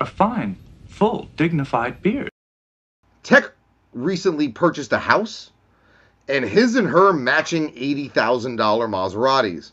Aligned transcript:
A 0.00 0.06
fine, 0.06 0.56
full, 0.86 1.28
dignified 1.36 2.02
beard. 2.02 2.30
Tech 3.24 3.50
recently 3.92 4.48
purchased 4.48 4.92
a 4.92 4.98
house 4.98 5.50
and 6.28 6.44
his 6.44 6.76
and 6.76 6.86
her 6.86 7.12
matching 7.12 7.72
$80,000 7.72 8.56
Maseratis 8.56 9.72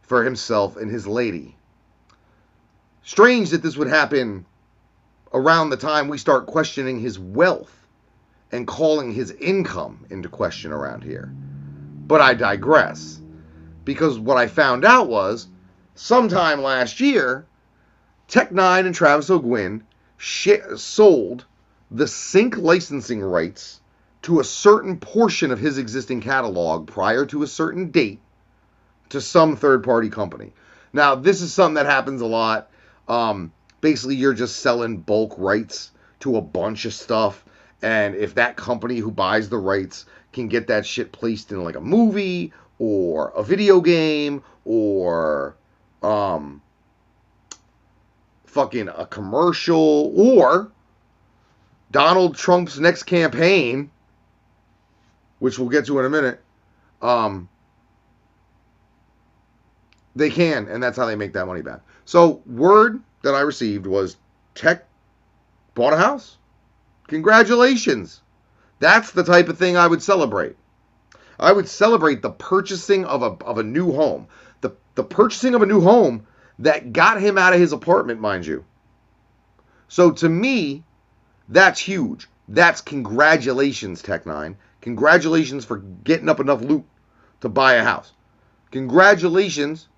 for 0.00 0.24
himself 0.24 0.78
and 0.78 0.90
his 0.90 1.06
lady. 1.06 1.56
Strange 3.02 3.50
that 3.50 3.62
this 3.62 3.76
would 3.76 3.88
happen 3.88 4.46
around 5.34 5.68
the 5.68 5.76
time 5.76 6.08
we 6.08 6.16
start 6.16 6.46
questioning 6.46 6.98
his 6.98 7.18
wealth 7.18 7.86
and 8.52 8.66
calling 8.66 9.12
his 9.12 9.32
income 9.32 10.06
into 10.08 10.30
question 10.30 10.72
around 10.72 11.04
here. 11.04 11.30
But 12.06 12.22
I 12.22 12.32
digress. 12.32 13.20
Because 13.84 14.18
what 14.18 14.38
I 14.38 14.46
found 14.46 14.86
out 14.86 15.08
was 15.08 15.48
sometime 15.96 16.62
last 16.62 16.98
year, 16.98 17.44
Tech 18.28 18.50
N9ne 18.50 18.86
and 18.86 18.94
Travis 18.94 19.30
O'Guin 19.30 19.84
sold 20.18 21.44
the 21.90 22.08
sync 22.08 22.56
licensing 22.56 23.20
rights 23.20 23.80
to 24.22 24.40
a 24.40 24.44
certain 24.44 24.98
portion 24.98 25.52
of 25.52 25.60
his 25.60 25.78
existing 25.78 26.20
catalog 26.20 26.88
prior 26.88 27.24
to 27.26 27.44
a 27.44 27.46
certain 27.46 27.90
date 27.90 28.18
to 29.10 29.20
some 29.20 29.54
third 29.54 29.84
party 29.84 30.10
company. 30.10 30.52
Now, 30.92 31.14
this 31.14 31.40
is 31.40 31.52
something 31.52 31.74
that 31.74 31.86
happens 31.86 32.20
a 32.20 32.26
lot. 32.26 32.68
Um, 33.06 33.52
basically, 33.80 34.16
you're 34.16 34.34
just 34.34 34.56
selling 34.56 34.96
bulk 34.96 35.34
rights 35.38 35.92
to 36.20 36.36
a 36.36 36.42
bunch 36.42 36.84
of 36.84 36.94
stuff. 36.94 37.44
And 37.82 38.16
if 38.16 38.34
that 38.34 38.56
company 38.56 38.98
who 38.98 39.12
buys 39.12 39.48
the 39.48 39.58
rights 39.58 40.06
can 40.32 40.48
get 40.48 40.66
that 40.66 40.84
shit 40.84 41.12
placed 41.12 41.52
in 41.52 41.62
like 41.62 41.76
a 41.76 41.80
movie 41.80 42.52
or 42.80 43.28
a 43.36 43.44
video 43.44 43.80
game 43.80 44.42
or 44.64 45.56
um, 46.02 46.60
fucking 48.56 48.88
a 48.88 49.04
commercial 49.04 50.14
or 50.16 50.72
Donald 51.90 52.36
Trump's 52.36 52.78
next 52.78 53.02
campaign, 53.02 53.90
which 55.40 55.58
we'll 55.58 55.68
get 55.68 55.84
to 55.86 55.98
in 55.98 56.06
a 56.06 56.08
minute, 56.08 56.40
um, 57.02 57.50
they 60.16 60.30
can, 60.30 60.68
and 60.68 60.82
that's 60.82 60.96
how 60.96 61.04
they 61.04 61.16
make 61.16 61.34
that 61.34 61.44
money 61.44 61.60
back. 61.60 61.80
So, 62.06 62.40
word 62.46 63.02
that 63.22 63.34
I 63.34 63.40
received 63.40 63.86
was 63.86 64.16
Tech 64.54 64.86
bought 65.74 65.92
a 65.92 65.98
house. 65.98 66.38
Congratulations. 67.08 68.22
That's 68.78 69.10
the 69.10 69.22
type 69.22 69.50
of 69.50 69.58
thing 69.58 69.76
I 69.76 69.86
would 69.86 70.02
celebrate. 70.02 70.56
I 71.38 71.52
would 71.52 71.68
celebrate 71.68 72.22
the 72.22 72.30
purchasing 72.30 73.04
of 73.04 73.22
a, 73.22 73.44
of 73.44 73.58
a 73.58 73.62
new 73.62 73.92
home. 73.92 74.28
The, 74.62 74.72
the 74.94 75.04
purchasing 75.04 75.54
of 75.54 75.60
a 75.60 75.66
new 75.66 75.82
home 75.82 76.26
that 76.58 76.92
got 76.92 77.20
him 77.20 77.38
out 77.38 77.52
of 77.52 77.60
his 77.60 77.72
apartment, 77.72 78.20
mind 78.20 78.46
you. 78.46 78.64
So 79.88 80.10
to 80.12 80.28
me, 80.28 80.84
that's 81.48 81.80
huge. 81.80 82.28
That's 82.48 82.80
congratulations, 82.80 84.02
Tech 84.02 84.24
N9ne. 84.24 84.56
Congratulations 84.80 85.64
for 85.64 85.78
getting 85.78 86.28
up 86.28 86.40
enough 86.40 86.62
loot 86.62 86.84
to 87.40 87.48
buy 87.48 87.74
a 87.74 87.84
house. 87.84 88.12
Congratulations 88.70 89.88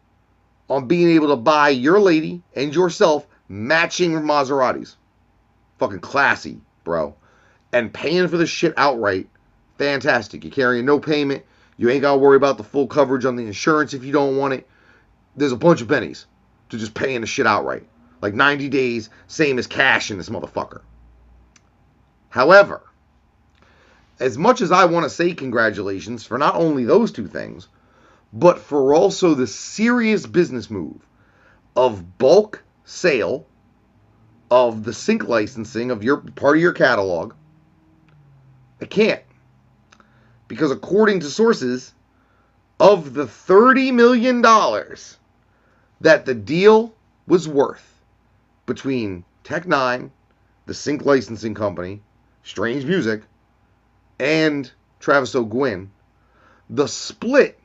on 0.68 0.88
being 0.88 1.10
able 1.10 1.28
to 1.28 1.36
buy 1.36 1.68
your 1.70 2.00
lady 2.00 2.42
and 2.54 2.74
yourself 2.74 3.26
matching 3.48 4.12
Maseratis. 4.12 4.96
Fucking 5.78 6.00
classy, 6.00 6.60
bro. 6.84 7.14
And 7.72 7.92
paying 7.92 8.28
for 8.28 8.36
the 8.36 8.46
shit 8.46 8.74
outright. 8.76 9.28
Fantastic. 9.76 10.44
You're 10.44 10.52
carrying 10.52 10.86
no 10.86 10.98
payment. 10.98 11.44
You 11.76 11.90
ain't 11.90 12.02
got 12.02 12.12
to 12.12 12.18
worry 12.18 12.36
about 12.36 12.56
the 12.56 12.64
full 12.64 12.86
coverage 12.86 13.24
on 13.24 13.36
the 13.36 13.46
insurance 13.46 13.94
if 13.94 14.04
you 14.04 14.12
don't 14.12 14.36
want 14.36 14.54
it. 14.54 14.68
There's 15.36 15.52
a 15.52 15.56
bunch 15.56 15.80
of 15.80 15.88
pennies 15.88 16.26
to 16.70 16.78
just 16.78 16.94
paying 16.94 17.20
the 17.20 17.26
shit 17.26 17.46
outright. 17.46 17.86
Like 18.20 18.34
90 18.34 18.68
days, 18.68 19.10
same 19.26 19.58
as 19.58 19.66
cash 19.66 20.10
in 20.10 20.18
this 20.18 20.28
motherfucker. 20.28 20.80
However, 22.30 22.82
as 24.20 24.36
much 24.36 24.60
as 24.60 24.72
I 24.72 24.86
want 24.86 25.04
to 25.04 25.10
say 25.10 25.32
congratulations 25.32 26.24
for 26.24 26.38
not 26.38 26.56
only 26.56 26.84
those 26.84 27.12
two 27.12 27.28
things, 27.28 27.68
but 28.32 28.58
for 28.58 28.94
also 28.94 29.34
the 29.34 29.46
serious 29.46 30.26
business 30.26 30.68
move 30.68 31.00
of 31.76 32.18
bulk 32.18 32.62
sale 32.84 33.46
of 34.50 34.84
the 34.84 34.92
sync 34.92 35.28
licensing 35.28 35.90
of 35.90 36.02
your 36.02 36.18
part 36.18 36.56
of 36.56 36.62
your 36.62 36.72
catalog, 36.72 37.34
I 38.80 38.86
can't. 38.86 39.22
Because 40.48 40.70
according 40.70 41.20
to 41.20 41.26
sources, 41.26 41.92
of 42.80 43.14
the 43.14 43.26
$30 43.26 43.92
million 43.92 44.42
that 46.00 46.26
the 46.26 46.34
deal 46.34 46.94
was 47.26 47.48
worth 47.48 48.02
between 48.66 49.24
Tech 49.44 49.64
N9ne, 49.64 50.10
the 50.66 50.74
sync 50.74 51.04
licensing 51.04 51.54
company, 51.54 52.02
Strange 52.42 52.84
Music, 52.84 53.22
and 54.18 54.70
Travis 55.00 55.34
O'Guin, 55.34 55.90
the 56.68 56.86
split 56.86 57.58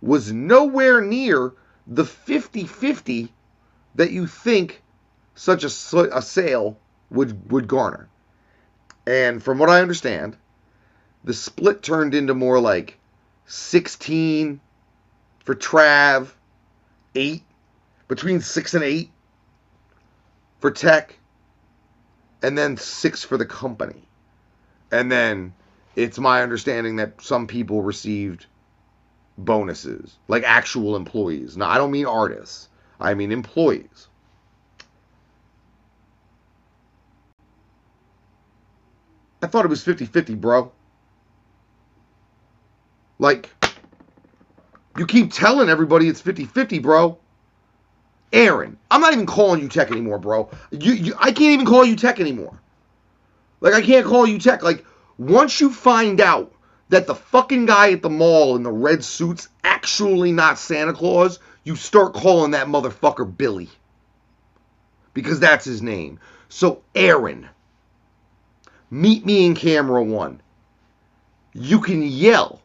was 0.00 0.32
nowhere 0.32 1.00
near 1.00 1.52
the 1.86 2.04
50 2.04 2.64
50 2.64 3.32
that 3.94 4.10
you 4.10 4.26
think 4.26 4.82
such 5.34 5.64
a, 5.64 6.16
a 6.16 6.22
sale 6.22 6.78
would, 7.10 7.50
would 7.50 7.68
garner. 7.68 8.08
And 9.06 9.42
from 9.42 9.58
what 9.58 9.70
I 9.70 9.80
understand, 9.80 10.36
the 11.24 11.34
split 11.34 11.82
turned 11.82 12.14
into 12.14 12.34
more 12.34 12.60
like 12.60 12.98
16 13.46 14.60
for 15.44 15.54
Trav, 15.54 16.28
8 17.14 17.42
between 18.08 18.40
6 18.40 18.74
and 18.74 18.84
8 18.84 19.10
for 20.60 20.70
tech 20.70 21.18
and 22.42 22.56
then 22.56 22.76
6 22.76 23.24
for 23.24 23.36
the 23.36 23.46
company. 23.46 24.02
And 24.90 25.10
then 25.10 25.54
it's 25.96 26.18
my 26.18 26.42
understanding 26.42 26.96
that 26.96 27.20
some 27.20 27.46
people 27.46 27.82
received 27.82 28.46
bonuses, 29.38 30.16
like 30.28 30.44
actual 30.44 30.96
employees. 30.96 31.56
Now, 31.56 31.68
I 31.68 31.78
don't 31.78 31.90
mean 31.90 32.06
artists, 32.06 32.68
I 33.00 33.14
mean 33.14 33.32
employees. 33.32 34.08
I 39.42 39.48
thought 39.48 39.64
it 39.64 39.68
was 39.68 39.82
50 39.82 40.06
50, 40.06 40.34
bro. 40.34 40.72
Like, 43.18 43.50
you 44.98 45.06
keep 45.06 45.32
telling 45.32 45.68
everybody 45.68 46.08
it's 46.08 46.20
50 46.20 46.46
50, 46.46 46.78
bro. 46.80 47.18
Aaron, 48.36 48.76
I'm 48.90 49.00
not 49.00 49.14
even 49.14 49.24
calling 49.24 49.62
you 49.62 49.68
tech 49.68 49.90
anymore, 49.90 50.18
bro. 50.18 50.50
You, 50.70 50.92
you, 50.92 51.14
I 51.18 51.32
can't 51.32 51.54
even 51.54 51.64
call 51.64 51.86
you 51.86 51.96
tech 51.96 52.20
anymore. 52.20 52.60
Like, 53.62 53.72
I 53.72 53.80
can't 53.80 54.06
call 54.06 54.26
you 54.26 54.38
tech. 54.38 54.62
Like, 54.62 54.84
once 55.16 55.58
you 55.58 55.72
find 55.72 56.20
out 56.20 56.52
that 56.90 57.06
the 57.06 57.14
fucking 57.14 57.64
guy 57.64 57.92
at 57.92 58.02
the 58.02 58.10
mall 58.10 58.54
in 58.54 58.62
the 58.62 58.70
red 58.70 59.02
suit's 59.02 59.48
actually 59.64 60.32
not 60.32 60.58
Santa 60.58 60.92
Claus, 60.92 61.38
you 61.64 61.76
start 61.76 62.12
calling 62.12 62.50
that 62.50 62.66
motherfucker 62.66 63.34
Billy. 63.38 63.70
Because 65.14 65.40
that's 65.40 65.64
his 65.64 65.80
name. 65.80 66.20
So, 66.50 66.82
Aaron, 66.94 67.48
meet 68.90 69.24
me 69.24 69.46
in 69.46 69.54
camera 69.54 70.04
one. 70.04 70.42
You 71.54 71.80
can 71.80 72.02
yell 72.02 72.60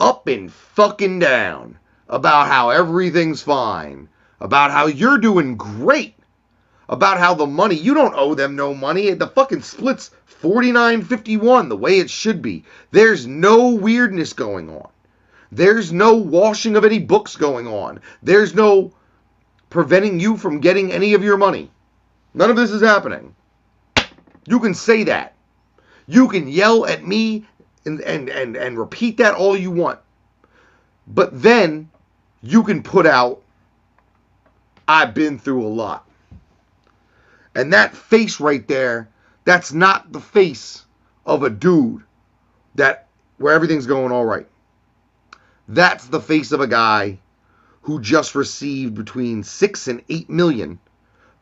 up 0.00 0.26
and 0.28 0.50
fucking 0.50 1.18
down 1.18 1.78
about 2.08 2.46
how 2.46 2.70
everything's 2.70 3.42
fine, 3.42 4.08
about 4.40 4.70
how 4.70 4.86
you're 4.86 5.18
doing 5.18 5.56
great, 5.56 6.14
about 6.88 7.18
how 7.18 7.34
the 7.34 7.46
money, 7.46 7.76
you 7.76 7.94
don't 7.94 8.14
owe 8.14 8.34
them 8.34 8.56
no 8.56 8.74
money. 8.74 9.12
The 9.12 9.28
fucking 9.28 9.62
split's 9.62 10.10
49.51 10.42 11.68
the 11.68 11.76
way 11.76 11.98
it 11.98 12.10
should 12.10 12.40
be. 12.40 12.64
There's 12.90 13.26
no 13.26 13.70
weirdness 13.70 14.32
going 14.32 14.70
on. 14.70 14.88
There's 15.52 15.92
no 15.92 16.14
washing 16.14 16.76
of 16.76 16.84
any 16.84 16.98
books 16.98 17.36
going 17.36 17.66
on. 17.66 18.00
There's 18.22 18.54
no 18.54 18.92
preventing 19.68 20.20
you 20.20 20.36
from 20.36 20.60
getting 20.60 20.92
any 20.92 21.14
of 21.14 21.24
your 21.24 21.36
money. 21.36 21.70
None 22.34 22.50
of 22.50 22.56
this 22.56 22.70
is 22.70 22.82
happening. 22.82 23.34
You 24.46 24.60
can 24.60 24.74
say 24.74 25.04
that. 25.04 25.34
You 26.06 26.28
can 26.28 26.48
yell 26.48 26.86
at 26.86 27.06
me 27.06 27.46
and, 27.84 28.00
and, 28.00 28.28
and, 28.28 28.56
and 28.56 28.78
repeat 28.78 29.16
that 29.18 29.34
all 29.34 29.56
you 29.56 29.70
want. 29.70 30.00
But 31.06 31.42
then 31.42 31.90
you 32.42 32.62
can 32.62 32.82
put 32.82 33.06
out, 33.06 33.42
I've 34.90 35.14
been 35.14 35.38
through 35.38 35.64
a 35.66 35.68
lot. 35.68 36.04
And 37.54 37.72
that 37.72 37.96
face 37.96 38.40
right 38.40 38.66
there, 38.66 39.08
that's 39.44 39.72
not 39.72 40.12
the 40.12 40.20
face 40.20 40.84
of 41.24 41.42
a 41.42 41.50
dude 41.50 42.02
that 42.74 43.06
where 43.38 43.54
everything's 43.54 43.86
going 43.86 44.12
all 44.12 44.24
right. 44.24 44.46
That's 45.68 46.06
the 46.06 46.20
face 46.20 46.52
of 46.52 46.60
a 46.60 46.66
guy 46.66 47.18
who 47.82 48.00
just 48.00 48.34
received 48.34 48.94
between 48.94 49.44
6 49.44 49.88
and 49.88 50.02
8 50.08 50.28
million 50.28 50.78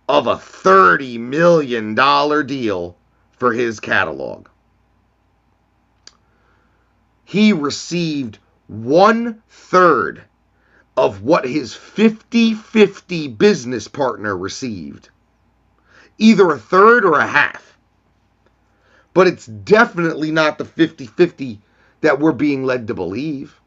of 0.09 0.27
a 0.27 0.39
30 0.39 1.19
million 1.19 1.95
dollar 1.95 2.43
deal 2.43 2.97
for 3.39 3.53
his 3.53 3.81
catalog 3.81 4.49
he 7.29 7.53
received 7.53 8.39
one 8.69 9.43
third 9.51 10.23
of 10.99 11.23
what 11.23 11.45
his 11.45 11.75
50 11.75 12.55
50 12.55 13.29
business 13.29 13.87
partner 13.87 14.37
received 14.37 15.11
either 16.19 16.51
a 16.51 16.59
third 16.59 17.05
or 17.05 17.21
a 17.21 17.27
half. 17.27 17.79
But 19.15 19.29
it's 19.29 19.47
definitely 19.47 20.33
not 20.33 20.59
the 20.59 20.65
50 20.65 21.07
50 21.07 21.61
that 22.01 22.19
we're 22.19 22.33
being 22.33 22.65
led 22.65 22.89
to 22.89 22.95
believe. 22.95 23.61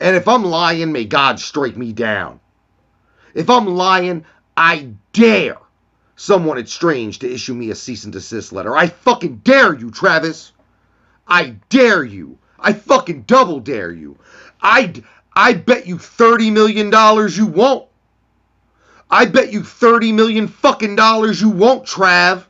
And 0.00 0.16
if 0.16 0.26
I'm 0.26 0.44
lying, 0.44 0.90
may 0.90 1.04
God 1.04 1.38
strike 1.38 1.76
me 1.76 1.92
down. 1.92 2.40
If 3.34 3.50
I'm 3.50 3.66
lying, 3.66 4.24
I 4.56 4.94
dare 5.12 5.58
someone 6.16 6.56
at 6.56 6.68
Strange 6.70 7.18
to 7.18 7.30
issue 7.30 7.54
me 7.54 7.70
a 7.70 7.74
cease 7.74 8.04
and 8.04 8.12
desist 8.12 8.54
letter. 8.54 8.74
I 8.74 8.86
fucking 8.86 9.38
dare 9.38 9.74
you, 9.74 9.90
Travis. 9.90 10.52
I 11.26 11.56
dare 11.68 12.04
you. 12.04 12.38
I 12.60 12.72
fucking 12.72 13.22
double 13.22 13.60
dare 13.60 13.92
you. 13.92 14.18
I 14.62 14.94
I 15.34 15.54
bet 15.54 15.86
you 15.86 15.98
30 15.98 16.50
million 16.50 16.90
dollars 16.90 17.36
you 17.36 17.46
won't. 17.46 17.88
I 19.10 19.26
bet 19.26 19.52
you 19.52 19.62
30 19.64 20.12
million 20.12 20.48
fucking 20.48 20.96
dollars 20.96 21.40
you 21.40 21.50
won't, 21.50 21.84
Trav. 21.86 22.44